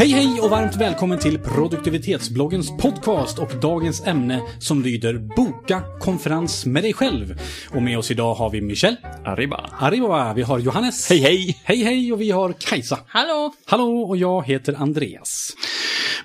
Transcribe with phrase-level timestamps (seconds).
[0.00, 6.66] Hej hej och varmt välkommen till produktivitetsbloggens podcast och dagens ämne som lyder Boka konferens
[6.66, 7.40] med dig själv.
[7.70, 8.96] Och med oss idag har vi Michel.
[9.24, 9.70] Arriba.
[9.78, 10.34] Arriba.
[10.34, 11.08] Vi har Johannes.
[11.08, 11.60] Hej hej.
[11.64, 12.98] Hej hej och vi har Kajsa.
[13.06, 13.52] Hallå!
[13.66, 15.52] Hallå och jag heter Andreas.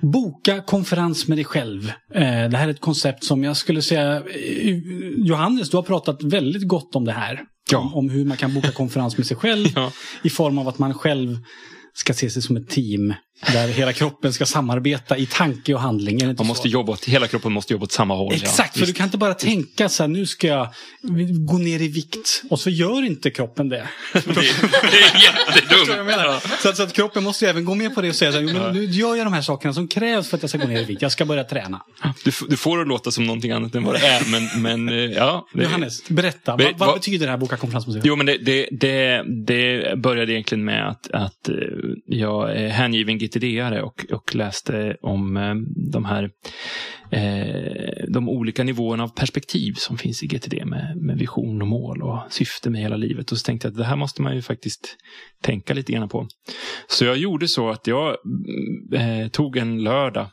[0.02, 1.88] Boka konferens med dig själv.
[2.14, 4.77] Eh, Det här är ett koncept som jag skulle säga, eh,
[5.18, 7.41] Johannes, du har pratat väldigt gott om det här.
[7.71, 7.77] Ja.
[7.77, 9.91] Om, om hur man kan boka konferens med sig själv Ja.
[10.23, 11.38] i form av att man själv
[11.94, 16.26] ska se sig som ett team där hela kroppen ska samarbeta i tanke och handling.
[16.26, 16.43] Man så?
[16.43, 18.34] måste jobba åt, hela kroppen måste jobba åt samma håll.
[18.34, 18.80] Exakt, ja.
[18.80, 20.67] för du kan inte bara tänka så här, nu ska jag
[21.48, 22.43] gå ner i vikt.
[22.49, 23.88] Och så gör inte kroppen det.
[24.13, 24.40] det, det
[24.98, 26.41] är jättedumt.
[26.62, 28.53] Så, att, så att kroppen måste även gå med på det och säga så här,
[28.53, 30.81] men nu gör jag de här sakerna som krävs för att jag ska gå ner
[30.81, 31.02] i vikt.
[31.02, 31.81] Jag ska börja träna.
[32.23, 34.95] Du, du får det låta som någonting annat än vad det är, men, men eh,
[34.95, 35.48] ja.
[35.54, 36.57] Det, Johannes, berätta.
[36.57, 38.07] Be- vad, vad betyder det här boka konferens med sig själv?
[38.07, 41.55] Jo, men det, det, det, det började egentligen med att, att eh,
[42.05, 45.55] jag är hängiven GTD-are och, och läste om eh,
[45.91, 46.29] de här
[47.12, 52.01] eh, de olika nivåerna av perspektiv som finns i GTD med, med vision och mål
[52.01, 53.32] och syfte med hela livet.
[53.32, 54.95] Och så tänkte jag att det här måste man ju faktiskt
[55.41, 56.27] tänka lite grann på.
[56.87, 58.15] Så jag gjorde så att jag
[58.93, 60.27] mm, eh, tog en lördag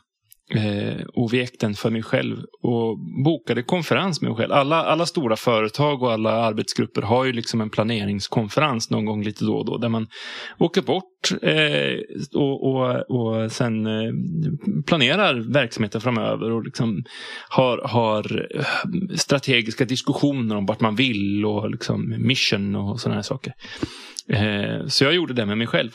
[0.55, 4.51] eh, och vek den för mig själv och bokade konferens med mig själv.
[4.51, 9.45] Alla, alla stora företag och alla arbetsgrupper har ju liksom en planeringskonferens någon gång lite
[9.45, 10.07] då och då där man
[10.59, 11.99] åker bort eh,
[12.33, 14.13] och, och, och sen eh,
[14.85, 17.03] planerar verksamheten framöver och liksom
[17.49, 18.65] har, har eh,
[19.15, 23.53] strategiska diskussioner om vart man vill och liksom mission och sådana här saker.
[24.29, 25.91] Eh, så jag gjorde det med mig själv.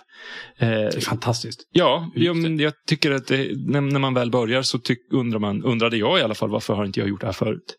[0.59, 1.61] Eh, Det är fantastiskt.
[1.73, 4.79] Ja, Hur gick ja men jag tycker att det, när, när man väl börjar så
[4.79, 7.33] tyck, undrar man, undrade jag i alla fall varför har inte jag gjort det här
[7.33, 7.77] förut?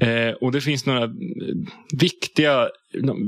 [0.00, 1.10] Eh, och det finns några eh,
[2.00, 2.68] viktiga,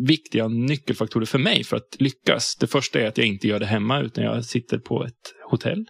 [0.06, 2.56] viktiga nyckelfaktorer för mig för att lyckas.
[2.56, 5.86] Det första är att jag inte gör det hemma utan jag sitter på ett hotell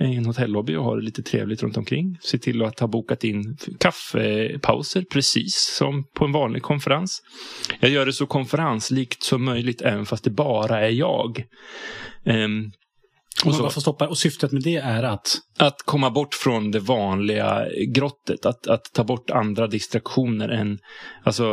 [0.00, 2.18] i en hotellobby och har det lite trevligt runt omkring.
[2.20, 7.22] Se till att ha bokat in kaffepauser precis som på en vanlig konferens.
[7.80, 11.44] Jag gör det så konferenslikt som möjligt även fast det bara är jag.
[12.24, 12.72] Um,
[13.44, 14.08] och, så- varför stoppa?
[14.08, 15.26] och syftet med det är att
[15.58, 18.46] att komma bort från det vanliga grottet.
[18.46, 20.78] Att, att ta bort andra distraktioner än
[21.22, 21.44] alltså,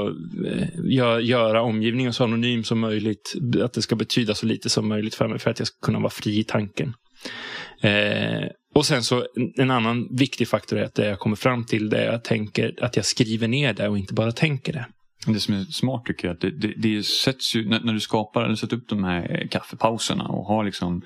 [0.47, 3.33] eh, gö- göra omgivningen så anonym som möjligt.
[3.63, 5.99] Att det ska betyda så lite som möjligt för mig för att jag ska kunna
[5.99, 6.93] vara fri i tanken.
[7.81, 11.65] Eh, och sen så en, en annan viktig faktor är att det jag kommer fram
[11.65, 14.85] till det jag tänker att jag skriver ner det och inte bara tänker det.
[15.27, 17.99] Det som är smart tycker jag att det, det, det sätts ju, när, när du
[17.99, 21.01] skapar eller sätter upp de här kaffepauserna och har liksom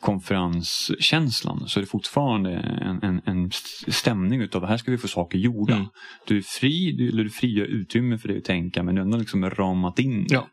[0.00, 3.50] konferenskänslan så är det fortfarande en, en, en
[3.88, 5.74] stämning utav här ska vi få saker gjorda.
[5.74, 5.86] Mm.
[6.26, 9.04] Du är fri, du, eller du frigör utrymme för dig att tänka men du har
[9.04, 10.48] ändå liksom ramat in Ja.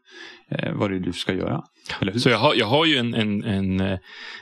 [0.52, 1.64] Eh, vad det är du ska göra.
[2.02, 2.20] Eller hur?
[2.20, 4.00] Så jag har, jag har ju en, en, en, eh,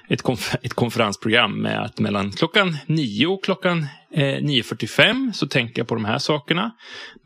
[0.10, 5.80] ett, konf ett konferensprogram med att mellan klockan 9 och klockan eh, 9.45 så tänker
[5.80, 6.72] jag på de här sakerna.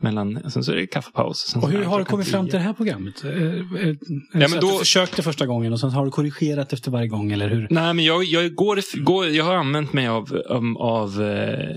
[0.00, 1.38] Mellan, sen så är det kaffepaus.
[1.38, 2.50] Sen Och hur har du kommit fram 10.
[2.50, 3.24] till det här programmet?
[3.24, 3.98] Eh, eh, det
[4.32, 7.48] men då- Du försökte första gången och sen har du korrigerat efter varje gång, eller
[7.48, 7.66] hur?
[7.70, 11.76] Nej, men jag, jag, går, går, jag har använt mig av, av, av eh,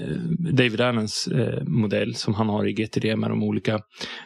[0.51, 3.79] David Allens eh, modell som han har i GTD med de olika,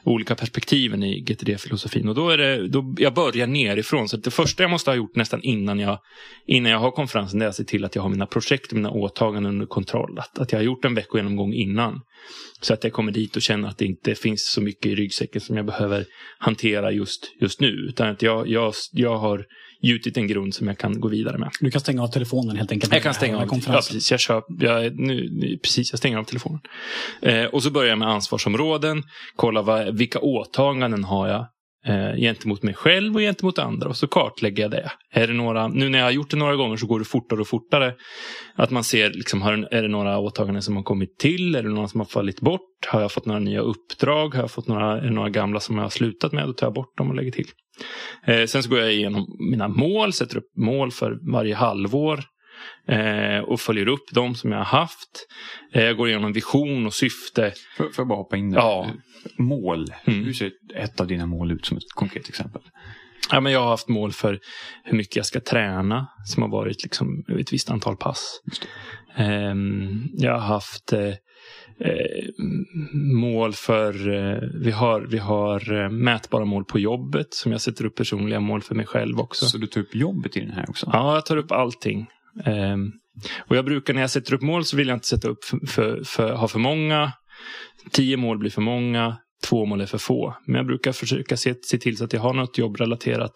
[0.03, 2.07] olika perspektiven i GTD-filosofin.
[2.09, 4.09] Och då är det, då, jag börjar nerifrån.
[4.09, 5.99] Så det första jag måste ha gjort nästan innan jag,
[6.47, 8.91] innan jag har konferensen är att se till att jag har mina projekt och mina
[8.91, 10.19] åtaganden under kontroll.
[10.19, 12.01] Att, att jag har gjort en veckogenomgång innan.
[12.61, 15.41] Så att jag kommer dit och känner att det inte finns så mycket i ryggsäcken
[15.41, 16.05] som jag behöver
[16.39, 17.67] hantera just, just nu.
[17.67, 19.45] Utan att jag, jag, jag har
[19.83, 21.49] gjutit en grund som jag kan gå vidare med.
[21.59, 22.93] Du kan stänga av telefonen helt enkelt.
[22.93, 23.61] Jag kan stänga av.
[23.67, 24.11] Ja, precis.
[24.11, 25.29] Jag, kör, jag, nu,
[25.63, 26.61] precis, jag stänger av telefonen.
[27.21, 29.03] Eh, och så börjar jag med ansvarsområden.
[29.35, 31.47] Kolla vad, vilka åtaganden har jag
[31.85, 33.89] eh, gentemot mig själv och gentemot andra.
[33.89, 34.91] Och så kartlägger jag det.
[35.11, 37.41] Är det några, nu när jag har gjort det några gånger så går det fortare
[37.41, 37.93] och fortare.
[38.55, 41.55] Att man ser, liksom, har, är det några åtaganden som har kommit till?
[41.55, 42.61] Är det några som har fallit bort?
[42.87, 44.35] Har jag fått några nya uppdrag?
[44.35, 46.47] Har jag fått några, är det några gamla som jag har slutat med?
[46.47, 47.47] Då tar jag bort dem och lägger till.
[48.25, 52.23] Eh, sen så går jag igenom mina mål, sätter upp mål för varje halvår.
[52.87, 55.27] Eh, och följer upp dem som jag har haft.
[55.73, 57.53] Eh, jag går igenom vision och syfte.
[57.77, 58.59] Får, jag bara hoppa in där?
[58.59, 58.91] Ja.
[59.37, 59.93] Mål.
[60.05, 60.25] Mm.
[60.25, 62.61] Hur ser ett av dina mål ut som ett konkret exempel?
[63.31, 64.39] Ja, men jag har haft mål för
[64.83, 68.41] hur mycket jag ska träna som har varit liksom ett visst antal pass.
[69.15, 71.13] Ehm, jag har haft eh,
[72.93, 77.95] mål för, eh, vi har, vi har mätbara mål på jobbet som jag sätter upp
[77.95, 79.45] personliga mål för mig själv också.
[79.45, 80.89] Så du tar upp jobbet i den här också?
[80.93, 82.07] Ja, jag tar upp allting.
[82.45, 82.91] Ehm,
[83.47, 85.67] och jag brukar när jag sätter upp mål så vill jag inte sätta upp för,
[85.67, 87.11] för, för, ha för många.
[87.91, 89.17] Tio mål blir för många.
[89.43, 90.37] två mål är för få.
[90.45, 93.33] Men jag brukar försöka se, se till så att jag har något jobbrelaterat,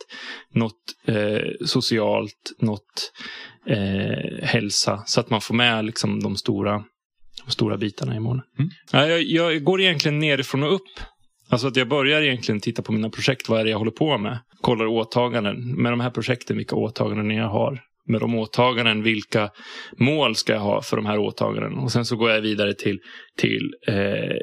[0.54, 0.75] något
[1.07, 3.12] eh, socialt, något
[3.68, 5.04] eh, hälsa.
[5.06, 6.84] Så att man får med liksom, de, stora,
[7.45, 8.44] de stora bitarna i målen.
[8.60, 8.69] Mm.
[8.92, 11.00] Ja, jag, jag går egentligen nerifrån och upp.
[11.50, 13.50] Alltså att jag börjar egentligen titta på mina projekt.
[13.50, 14.40] Vad är det jag håller på med?
[14.62, 15.81] Kollar åtaganden.
[15.81, 19.50] Med de här projekten, vilka åtaganden jag har med de åtaganden, vilka
[19.98, 21.74] mål ska jag ha för de här åtaganden?
[21.74, 23.00] Och sen så går jag vidare till,
[23.38, 23.96] till eh,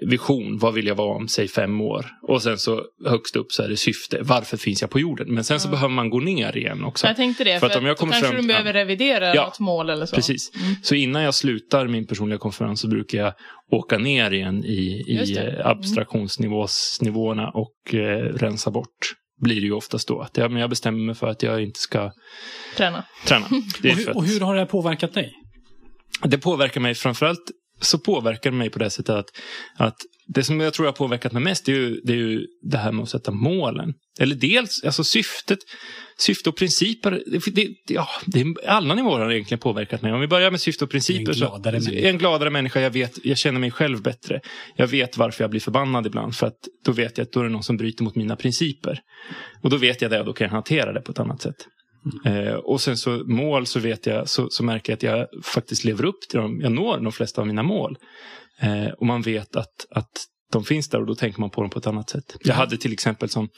[0.08, 2.06] vision, vad vill jag vara om säg fem år?
[2.28, 5.34] Och sen så högst upp så är det syfte, varför finns jag på jorden?
[5.34, 5.70] Men sen så Ja.
[5.70, 7.06] behöver man gå ner igen också.
[7.06, 9.44] Jag tänkte det, För för, att om jag kommer kanske fram- du behöver revidera Ja,
[9.44, 10.16] något mål eller så.
[10.16, 10.50] Precis.
[10.62, 10.74] Mm.
[10.82, 13.32] Så innan jag slutar min personliga konferens så brukar jag
[13.72, 15.36] åka ner igen i, i.
[15.38, 15.48] Mm.
[15.60, 17.98] eh, abstraktionsnivåerna och eh,
[18.34, 18.88] rensa bort.
[19.40, 20.20] Blir det ju oftast då.
[20.20, 22.12] Att jag, men jag bestämmer mig för att jag inte ska
[22.76, 23.04] Träna.
[23.26, 23.46] träna.
[23.82, 25.32] Det, är Och hur, och hur har det här påverkat dig?
[26.22, 27.50] det påverkar mig framförallt
[27.80, 29.30] så påverkar det mig på det sättet att,
[29.76, 29.96] att
[30.26, 32.78] det som jag tror har påverkat mig mest det är, ju, det är ju det
[32.78, 33.94] här med att sätta målen.
[34.20, 35.58] Eller dels alltså syftet,
[36.18, 37.22] syfte och principer.
[37.26, 40.12] Det, det, ja, det är, alla nivåer har egentligen påverkat mig.
[40.12, 41.32] Om vi börjar med syfte och principer.
[41.32, 42.08] En gladare så, människa.
[42.08, 42.80] en gladare människa.
[42.80, 44.40] Jag, vet, jag känner mig själv bättre.
[44.76, 46.36] Jag vet varför jag blir förbannad ibland.
[46.36, 49.00] För att då vet jag att då är det någon som bryter mot mina principer.
[49.62, 51.66] Och då vet jag det och då kan jag hantera det på ett annat sätt.
[52.24, 55.84] Eh, och sen så mål så vet jag, så, så märker jag att jag faktiskt
[55.84, 56.60] lever upp till dem.
[56.60, 57.98] Jag når de flesta av mina mål.
[58.60, 60.10] Eh, och man vet att, att
[60.52, 62.36] de finns där och då tänker man på dem på ett annat sätt.
[62.44, 63.48] Jag hade till exempel som,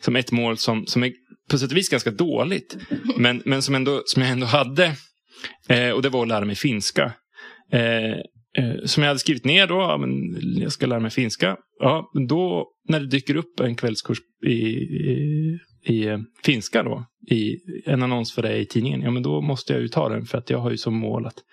[0.00, 1.12] som ett mål som, som är
[1.50, 2.76] på sätt och vis ganska dåligt.
[3.16, 4.92] Men, men som, ändå, som jag ändå hade.
[5.68, 7.12] Eh, och det var att lära mig finska.
[7.72, 8.12] Eh,
[8.64, 9.74] eh, som jag hade skrivit ner då.
[9.74, 10.10] Ja, men
[10.60, 11.56] jag ska lära mig finska.
[11.80, 15.37] Ja, men då när det dyker upp en kvällskurs i, i,
[15.88, 17.04] i eh, finska då.
[17.30, 19.02] I en annons för det i tidningen.
[19.02, 21.26] Ja, men då måste jag ju ta den för att jag har ju som mål
[21.26, 21.44] att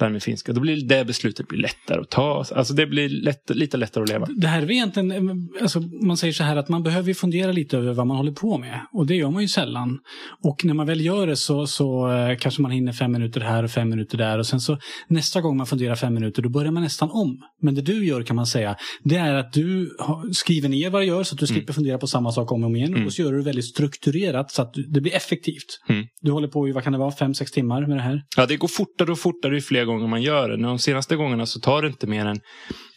[0.00, 0.52] lära mig finska.
[0.52, 2.44] Då blir det beslutet blir lättare att ta.
[2.54, 4.26] Alltså det blir lätt, lite lättare att leva.
[4.36, 7.92] Det här är egentligen, alltså man säger så här att man behöver fundera lite över
[7.92, 8.80] vad man håller på med.
[8.92, 9.98] Och det gör man ju sällan.
[10.42, 13.64] Och när man väl gör det så, så eh, kanske man hinner fem minuter här
[13.64, 14.38] och fem minuter där.
[14.38, 14.78] Och sen så
[15.08, 17.42] nästa gång man funderar fem minuter då börjar man nästan om.
[17.62, 19.90] Men det du gör kan man säga, det är att du
[20.32, 22.66] skriver ner vad du gör så att du slipper fundera på samma sak om och
[22.66, 22.94] om igen.
[22.94, 23.06] Mm.
[23.06, 25.80] Och så gör du det väldigt strukturerat så att det blir effektivt.
[25.88, 26.06] Mm.
[26.20, 28.22] Du håller på i, vad kan det vara, fem, sex timmar med det här.
[28.36, 30.56] Ja, det går fortare och fortare ju fler gånger man gör det.
[30.56, 32.40] De senaste gångerna så tar det inte mer än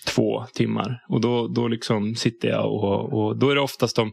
[0.08, 1.04] två timmar.
[1.10, 4.12] Och då, då liksom sitter jag och, och då är det oftast de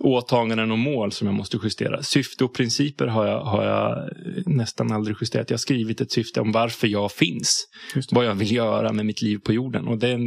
[0.00, 2.02] åtaganden och mål som jag måste justera.
[2.02, 4.08] Syfte och principer har jag, har jag
[4.46, 5.50] nästan aldrig justerat.
[5.50, 7.64] Jag har skrivit ett syfte om varför jag finns.
[8.10, 9.88] Vad jag vill göra med mitt liv på jorden.
[9.88, 10.18] Och det,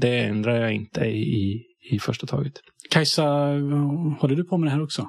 [0.00, 2.52] det ändrar jag inte i, i första taget.
[2.90, 3.24] Kajsa,
[4.20, 5.02] håller du på med det här också?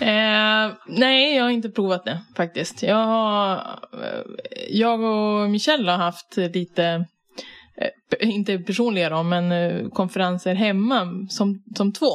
[0.00, 2.82] Eh, nej, jag har inte provat det faktiskt.
[2.82, 3.56] Jag, har,
[3.92, 4.22] eh,
[4.70, 7.06] jag och Michelle har haft lite,
[8.20, 12.10] eh, inte personliga då, men eh, konferenser hemma som, som två.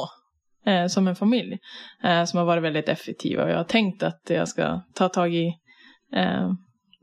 [0.66, 1.58] Eh, som en familj.
[2.04, 3.44] Eh, som har varit väldigt effektiva.
[3.44, 5.54] Och jag har tänkt att jag ska ta tag i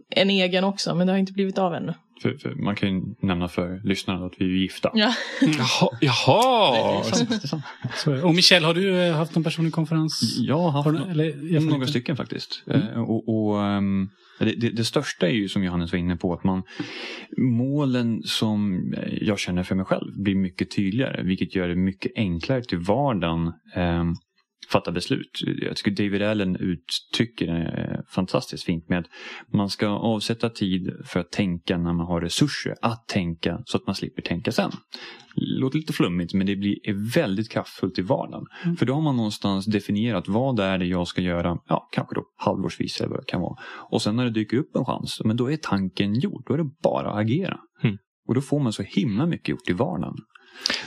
[0.09, 1.93] en egen också, men det har inte blivit av ännu.
[2.21, 4.91] För, för man kan ju nämna för lyssnarna att vi är gifta.
[4.93, 5.13] Ja.
[5.41, 5.89] Jaha!
[6.01, 7.03] jaha.
[7.95, 10.37] Så, och Michelle, har du eh, haft någon personlig konferens?
[10.39, 12.63] Jag har haft Har du, no- eller, några stycken faktiskt.
[12.67, 12.81] Mm.
[12.81, 16.33] Eh, och, och, ehm, det, det, det största är ju som Johannes var inne på
[16.33, 16.63] att man
[17.37, 22.63] målen som jag känner för mig själv blir mycket tydligare vilket gör det mycket enklare
[22.63, 24.13] till vardagen ehm,
[24.69, 25.43] fatta beslut.
[25.61, 29.05] Jag tycker David Allen uttrycker det eh, fantastiskt fint med att
[29.53, 33.85] man ska avsätta tid för att tänka när man har resurser att tänka så att
[33.87, 34.71] man slipper tänka sen.
[35.35, 36.75] Låter lite flummigt men det blir
[37.15, 38.45] väldigt kraftfullt i vardagen.
[38.63, 38.75] Mm.
[38.75, 42.15] För då har man någonstans definierat vad det är det jag ska göra, ja kanske
[42.15, 43.55] då halvårsvis eller vad det kan vara.
[43.91, 46.43] Och sen när det dyker upp en chans, men då är tanken gjord.
[46.47, 47.59] Då är det bara att agera.
[47.83, 47.97] Mm.
[48.27, 50.15] Och då får man så himla mycket gjort i vardagen.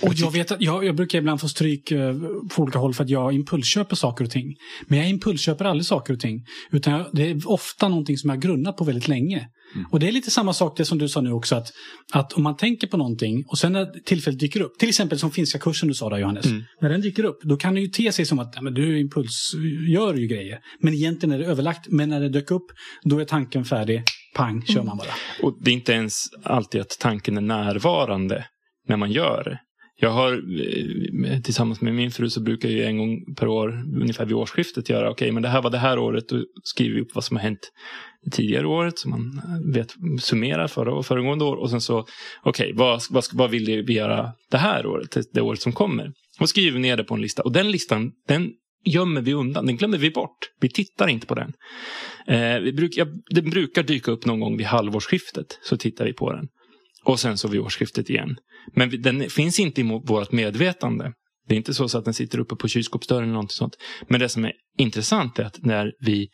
[0.02, 2.14] Och jag vet att jag, jag brukar ibland få stryk eh,
[2.56, 4.54] på olika håll för att jag impulsköper saker och ting.
[4.87, 6.44] Men jag impulsköper aldrig saker och ting.
[6.70, 9.49] Utan jag, det är ofta någonting som jag grunnat på väldigt länge.
[9.75, 9.87] Mm.
[9.90, 11.54] Och det är lite samma sak det som du sa nu också.
[11.54, 11.73] Att,
[12.12, 14.78] att om man tänker på någonting och sen när tillfället dyker upp.
[14.78, 16.46] Till exempel som finska kursen du sa där Johannes.
[16.46, 16.64] Mm.
[16.80, 19.00] När den dyker upp då kan det ju te sig som att ja, men du
[19.00, 20.58] impulsgör ju grejer.
[20.80, 21.88] Men egentligen är det överlagt.
[21.88, 22.66] Men när det dök upp
[23.04, 24.02] då är tanken färdig.
[24.35, 25.08] Pang, kör man bara.
[25.42, 28.44] Och det är inte ens alltid att tanken är närvarande
[28.86, 29.58] när man gör det.
[29.98, 33.68] Jag har eh, tillsammans med min fru så brukar jag en gång per år,
[34.00, 36.28] ungefär vid årsskiftet, göra okej, men det här var det här året.
[36.28, 37.72] Då skriver vi upp vad som har hänt
[38.24, 38.98] det tidigare året.
[38.98, 41.56] Så man eh, vet, summerar förra och föregående år.
[41.56, 42.06] Och sen så,
[42.42, 46.12] okej, vad, vad, vad vill vi göra det här året, det- det året som kommer?
[46.40, 47.42] Och skriver ner det på en lista.
[47.42, 48.50] Och den listan, den
[48.84, 49.66] gömmer vi undan.
[49.66, 50.38] Den glömmer vi bort.
[50.60, 51.52] Vi tittar inte på den.
[52.26, 55.58] Eh, vi bruk, ja, den brukar dyka upp någon gång vid halvårsskiftet.
[55.62, 56.48] Så tittar vi på den.
[57.06, 58.36] Och sen så vid årsskiftet igen.
[58.75, 61.12] Men den finns inte i vårt medvetande.
[61.48, 63.75] Det är inte så att den sitter uppe på kylskåpsdörren eller något sånt.
[64.08, 66.28] Men det som är intressant är att när, vi,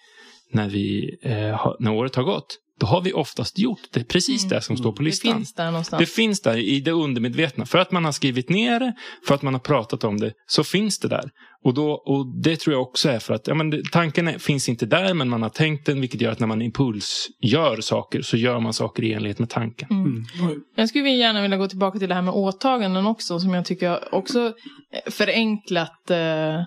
[0.52, 4.61] när, vi, eh, när året har gått då har vi oftast gjort det, precis det
[4.61, 5.31] som står på listan.
[5.31, 6.00] Det finns där någonstans.
[6.00, 7.67] Det finns där i det undermedvetna.
[7.67, 8.93] För att man har skrivit ner det,
[9.26, 11.31] för att man har pratat om det, så finns det där.
[11.64, 14.38] Och, då, och det tror jag också är för att ja, men det, tanken är,
[14.38, 17.81] finns inte där, men man har tänkt den, vilket gör att när man impuls gör
[17.81, 19.88] saker, så gör man saker i enlighet med tanken.
[19.91, 20.25] Mm.
[20.41, 20.62] Mm.
[20.76, 24.14] Jag skulle gärna vilja gå tillbaka till det här med åtaganden också, som jag tycker
[24.14, 24.52] också
[25.07, 26.61] förenklat eh,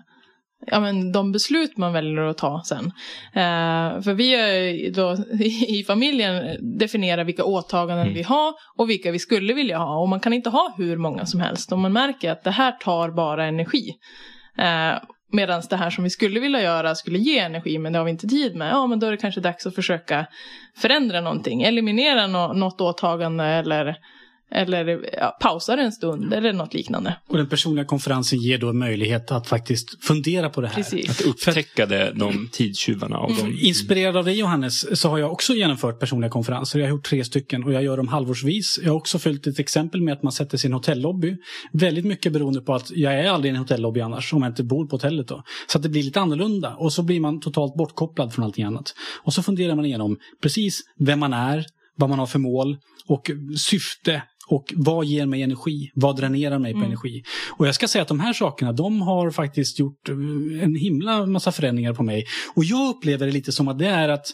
[0.67, 2.86] ja, men de beslut man väljer att ta sen.
[3.34, 5.17] Eh, för vi är då,
[5.67, 8.13] i familjen definierar vilka åtaganden mm.
[8.13, 10.00] vi har och vilka vi skulle vilja ha.
[10.00, 11.72] Och man kan inte ha hur många som helst.
[11.72, 13.95] Om man märker att det här tar bara energi.
[14.57, 15.00] Eh,
[15.31, 18.12] Medan det här som vi skulle vilja göra skulle ge energi men det har vi
[18.12, 18.72] inte tid med.
[18.72, 20.25] Ja men då är det kanske dags att försöka
[20.77, 21.62] förändra någonting.
[21.63, 23.98] Eliminera no något åtagande eller
[24.51, 27.15] eller ja, pausar en stund eller något liknande.
[27.27, 30.75] Och den personliga konferensen ger då möjlighet att faktiskt fundera på det här.
[30.75, 31.09] Precis.
[31.09, 33.17] Att upptäcka det, de tidstjuvarna.
[33.17, 33.57] Av mm.
[33.61, 36.79] Inspirerad av dig Johannes så har jag också genomfört personliga konferenser.
[36.79, 38.79] Jag har gjort tre stycken och jag gör dem halvårsvis.
[38.83, 41.37] Jag har också följt ett exempel med att man sätter sin hotellobby.
[41.71, 44.63] Väldigt mycket beroende på att jag är aldrig i en hotellobby annars om jag inte
[44.63, 45.27] bor på hotellet.
[45.27, 45.43] Då.
[45.67, 48.93] Så att det blir lite annorlunda och så blir man totalt bortkopplad från allting annat.
[49.23, 51.65] Och så funderar man igenom precis vem man är,
[51.97, 55.91] vad man har för mål och syfte och vad ger mig energi?
[55.93, 56.89] Vad dränerar mig på mm.
[56.91, 57.23] energi?
[57.49, 60.15] Och jag ska säga att de här sakerna, de har faktiskt gjort eh,
[60.63, 62.25] en himla massa förändringar på mig.
[62.55, 64.27] Och jag upplever det lite som att det är att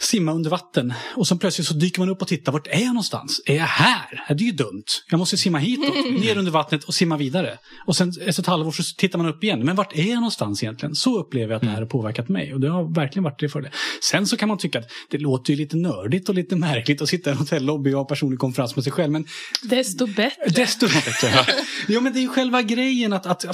[0.00, 2.86] simma under vatten och så plötsligt så dyker man upp och tittar, vart är jag
[2.86, 3.40] någonstans?
[3.46, 4.24] Är jag här?
[4.28, 4.84] Det är ju dumt.
[5.10, 7.58] Jag måste simma hitåt, ner under vattnet och simma vidare.
[7.86, 9.64] Och sen efter ett halvår så tittar man upp igen.
[9.64, 10.94] Men vart är jag någonstans egentligen?
[10.94, 13.48] Så upplever jag att det här har påverkat mig och det har verkligen varit det
[13.48, 13.70] för det.
[14.02, 17.08] Sen så kan man tycka att det låter ju lite nördigt och lite märkligt att
[17.08, 19.12] sitta i en hotellobby och ha personlig konferens med sig själv.
[19.12, 19.26] Men
[19.62, 20.48] desto bättre.
[20.48, 21.46] Desto bättre.
[21.88, 23.44] ja, men det är ju själva grejen att, att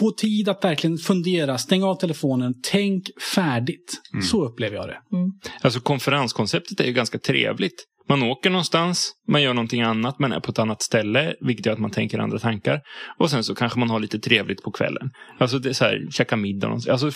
[0.00, 4.02] få tid att verkligen fundera, stänga av telefonen, tänk färdigt.
[4.12, 4.24] Mm.
[4.24, 5.16] Så upplever jag det.
[5.16, 5.32] Mm.
[5.60, 7.84] Alltså konferenskonceptet är ju ganska trevligt.
[8.08, 11.72] Man åker någonstans, man gör någonting annat, man är på ett annat ställe, vilket gör
[11.72, 12.80] att man tänker andra tankar.
[13.18, 15.10] Och sen så kanske man har lite trevligt på kvällen.
[15.38, 16.68] Alltså det är så här, käka middag.
[16.68, 17.10] Alltså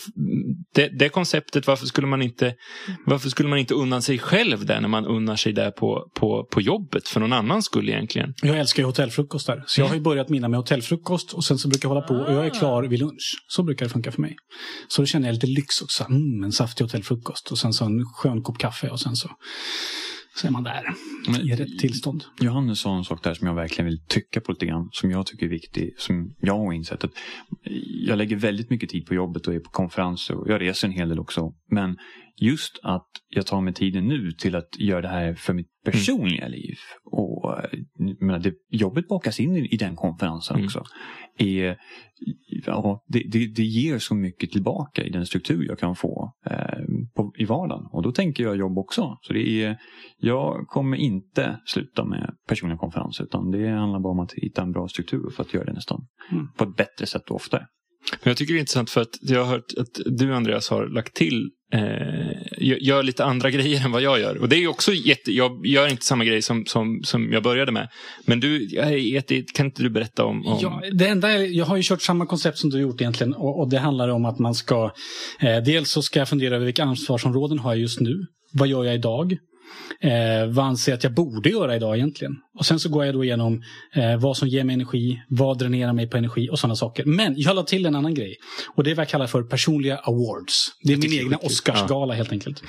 [0.78, 2.54] det, det konceptet, varför skulle man inte
[3.06, 6.48] varför skulle man inte unna sig själv det när man unnar sig det på, på,
[6.50, 8.34] på jobbet för någon annans skull egentligen?
[8.42, 9.64] Jag älskar ju hotellfrukostar.
[9.66, 12.14] Så jag har ju börjat mina med hotellfrukost och sen så brukar jag hålla på
[12.14, 13.44] och jag är klar vid lunch.
[13.48, 14.36] Så brukar det funka för mig.
[14.88, 16.04] Så då känner jag lite lyx också.
[16.04, 19.30] Mm, en saftig hotellfrukost och sen så en skön kopp kaffe och sen så
[20.34, 20.84] så är man där
[21.28, 22.24] Men, i rätt tillstånd.
[22.40, 24.88] Johannes sa en sak där som jag verkligen vill tycka på lite grann.
[24.92, 25.94] Som jag tycker är viktig.
[25.98, 27.10] Som jag har insett att
[28.06, 30.34] jag lägger väldigt mycket tid på jobbet och är på konferenser.
[30.34, 31.52] Och jag reser en hel del också.
[31.70, 31.96] Men
[32.40, 36.46] just att jag tar mig tiden nu till att göra det här för mitt personliga
[36.46, 36.52] mm.
[36.52, 36.76] liv.
[37.04, 37.56] Och
[38.20, 40.66] menar, det, jobbet bakas in i, i den konferensen mm.
[40.66, 40.82] också.
[41.38, 41.76] Är,
[42.66, 46.78] ja, det, det, det, ger så mycket tillbaka i den struktur jag kan få eh,
[47.18, 47.86] på, i vardagen.
[47.92, 49.18] Och då tänker jag jobb också.
[49.22, 49.78] Så det är,
[50.16, 54.72] jag kommer inte sluta med personliga konferenser utan det handlar bara om att hitta en
[54.72, 56.48] bra struktur för att göra det nästan mm.
[56.56, 57.66] på ett bättre sätt och oftare.
[58.10, 60.86] Men jag tycker det är intressant för att jag har hört att du Andreas har
[60.86, 64.36] lagt till eh, gör lite andra grejer än vad jag gör.
[64.36, 67.72] Och det är också jätte, jag gör inte samma grej som, som, som jag började
[67.72, 67.88] med.
[68.24, 68.64] Men du,
[68.98, 70.46] jätte, kan inte du berätta om?
[70.46, 70.58] om...
[70.62, 73.34] Ja, det enda är, jag har ju kört samma koncept som du har gjort egentligen.
[73.34, 74.92] Och, och det handlar om att man ska,
[75.40, 78.26] eh, dels så ska jag fundera över vilka ansvarsområden har jag just nu.
[78.52, 79.36] Vad gör jag idag?
[80.00, 82.32] Eh, vad anser jag att jag borde göra idag egentligen?
[82.58, 83.62] Och sen så går jag då igenom
[83.94, 87.04] eh, vad som ger mig energi, vad dränerar mig på energi och sådana saker.
[87.04, 88.36] Men jag la till en annan grej.
[88.74, 90.68] Och det är vad jag kallar för personliga awards.
[90.82, 92.16] Det är min egna Oscarsgala ja.
[92.16, 92.62] helt enkelt.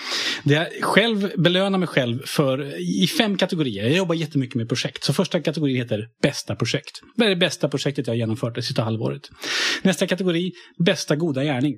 [0.44, 3.84] Det jag själv belönar mig själv för i fem kategorier.
[3.84, 5.04] Jag jobbar jättemycket med projekt.
[5.04, 7.02] Så första kategorin heter bästa projekt.
[7.16, 9.22] Vad är det bästa projektet jag har genomfört det sista halvåret?
[9.82, 10.52] Nästa kategori,
[10.86, 11.76] bästa goda gärning.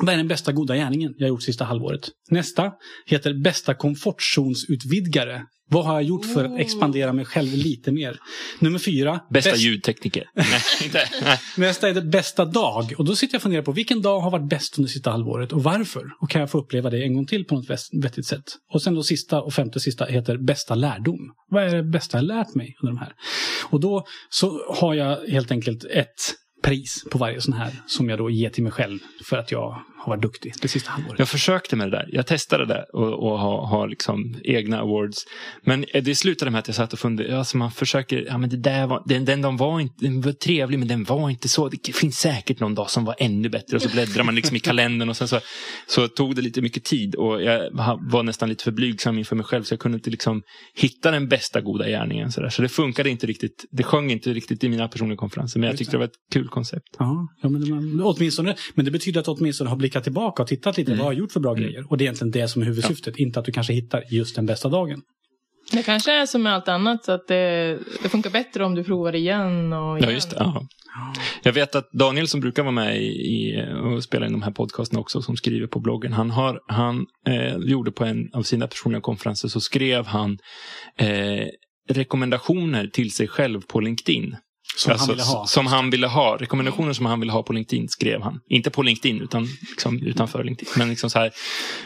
[0.00, 2.08] Vad är den bästa goda gärningen jag gjort sista halvåret?
[2.30, 2.72] Nästa
[3.06, 5.42] heter bästa komfortzonsutvidgare.
[5.70, 8.16] Vad har jag gjort för att expandera mig själv lite mer?
[8.58, 9.20] Nummer fyra.
[9.30, 9.62] Bästa bäst...
[9.62, 10.24] ljudtekniker.
[10.34, 10.98] Nej, inte.
[11.22, 11.38] Nej.
[11.56, 12.94] Nästa är det bästa dag.
[12.98, 15.52] Och då sitter jag och funderar på vilken dag har varit bäst under sista halvåret
[15.52, 16.04] och varför?
[16.20, 17.70] Och kan jag få uppleva det en gång till på något
[18.02, 18.44] vettigt sätt?
[18.72, 21.18] Och sen då sista och femte sista heter bästa lärdom.
[21.50, 23.12] Vad är det bästa jag lärt mig under de här?
[23.64, 28.18] Och då så har jag helt enkelt ett pris på varje sån här som jag
[28.18, 31.18] då ger till mig själv för att jag har varit duktig det sista halvåret.
[31.18, 32.08] Jag försökte med det där.
[32.12, 35.24] Jag testade det och, och ha, ha liksom egna awards.
[35.62, 37.38] Men det slutade med att jag satt och funderade.
[37.38, 40.32] Alltså man försöker, ja men det där var, den, den de var inte, den var
[40.32, 41.68] trevlig men den var inte så.
[41.68, 43.76] Det finns säkert någon dag som var ännu bättre.
[43.76, 45.40] Och så bläddrar man liksom i kalendern och sen så,
[45.86, 47.14] så tog det lite mycket tid.
[47.14, 47.70] Och jag
[48.10, 50.42] var nästan lite för blygsam inför mig själv så jag kunde inte liksom
[50.74, 52.32] hitta den bästa goda gärningen.
[52.32, 52.48] Så, där.
[52.48, 53.64] så det funkade inte riktigt.
[53.70, 55.60] Det sjöng inte riktigt i mina personliga konferenser.
[55.60, 56.96] Men jag tyckte det var ett kul kul koncept.
[56.98, 60.48] Ja, ja men, men, åtminstone, men det betyder att du åtminstone har blickat tillbaka och
[60.48, 60.90] tittat lite.
[60.92, 60.98] Mm.
[60.98, 61.62] Vad har jag gjort för bra Mm.
[61.62, 61.90] grejer?
[61.90, 63.16] Och det är egentligen det som är huvudsyftet.
[63.16, 65.02] Inte att du kanske hittar just den bästa dagen.
[65.72, 68.84] Det kanske är som med allt annat, så att det, det funkar bättre om du
[68.84, 70.08] provar igen och igen.
[70.08, 70.36] Ja, just det.
[70.38, 70.66] Ja.
[71.42, 74.50] Jag vet att Daniel som brukar vara med i, i, och spela in de här
[74.50, 76.12] podcasterna också, som skriver på bloggen.
[76.12, 80.38] Han, har, han eh, gjorde på en av sina personliga konferenser så skrev han
[80.98, 81.46] eh,
[81.88, 84.36] rekommendationer till sig själv på LinkedIn.
[84.78, 85.46] Som Alltså, han ville ha.
[85.46, 86.36] Som han ville ha.
[86.40, 88.40] Rekommendationer som han ville ha på LinkedIn skrev han.
[88.48, 90.72] Inte på LinkedIn utan liksom utanför LinkedIn.
[90.76, 91.32] Men liksom så här,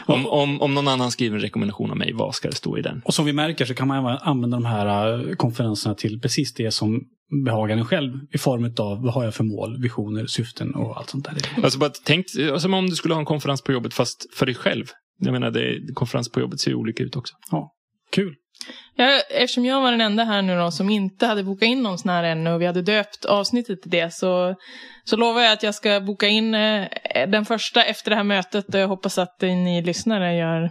[0.05, 2.81] om, om, om någon annan skriver en rekommendation om mig, vad ska det stå i
[2.81, 3.01] den?
[3.05, 6.53] Och som vi märker så kan man även använda de här eh, konferenserna till precis
[6.53, 7.01] det som
[7.45, 8.13] behagar en själv.
[8.33, 11.63] I form av vad har jag för mål, visioner, syften och allt sånt där.
[11.63, 14.55] Alltså bara tänk, alltså om du skulle ha en konferens på jobbet fast för dig
[14.55, 14.85] själv.
[15.19, 17.35] Jag menar, det, konferens på jobbet ser ju olika ut också.
[18.11, 18.35] Kul.
[18.95, 21.97] Ja, eftersom jag var den enda här nu då som inte hade bokat in någon
[21.97, 24.55] sån här ännu och vi hade döpt avsnittet till det så,
[25.03, 26.87] så lovar jag att jag ska boka in eh,
[27.27, 30.69] den första efter det här mötet och jag hoppas att eh, ni lyssnare gör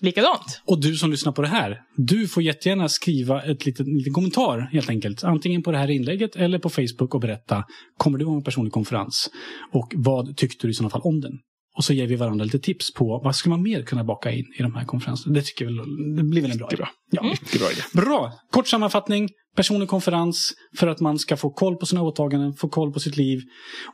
[0.00, 0.62] likadant.
[0.64, 4.12] Och du som lyssnar på det här, du får jättegärna skriva ett litet, en liten
[4.12, 5.24] kommentar helt enkelt.
[5.24, 7.64] Antingen på det här inlägget eller på Facebook och berätta,
[7.96, 9.30] kommer du ha en personlig konferens?
[9.72, 11.32] Och vad tyckte du i sådana fall om den?
[11.76, 14.46] Och så ger vi varandra lite tips på vad ska man mer kunna baka in
[14.58, 15.34] i de här konferenserna.
[15.34, 15.74] Det tycker jag
[16.16, 16.76] det blir väl en bra idé.
[16.76, 16.88] bra.
[17.10, 17.22] Ja.
[17.22, 17.82] Mycket bra idé.
[17.92, 18.32] Bra!
[18.50, 19.28] Kort sammanfattning.
[19.56, 23.16] Personlig konferens för att man ska få koll på sina åtaganden, få koll på sitt
[23.16, 23.42] liv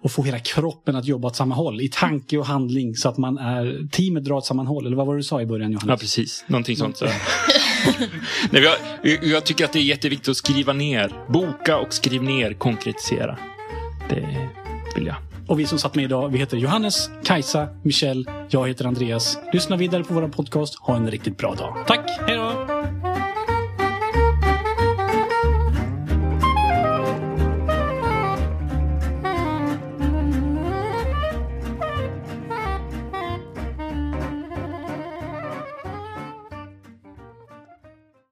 [0.03, 3.19] och få hela kroppen att jobba åt samma håll i tanke och handling så att
[3.19, 4.87] man är, teamet drar åt samma håll.
[4.87, 5.89] Eller vad var det du sa i början Johannes?
[5.89, 6.45] Ja, precis.
[6.47, 7.03] Någonting sånt.
[8.51, 8.63] Nej,
[9.03, 11.13] jag, jag tycker att det är jätteviktigt att skriva ner.
[11.29, 13.39] Boka och skriv ner, konkretisera.
[14.09, 14.49] Det
[14.97, 15.30] vill jag.
[15.50, 19.38] Och vi som satt med idag, vi heter Johannes, Kajsa, Michelle, jag heter Andreas.
[19.52, 20.78] Lyssna vidare på vår podcast.
[20.78, 21.85] Ha en riktigt bra dag.
[21.87, 22.90] Tack, hej då!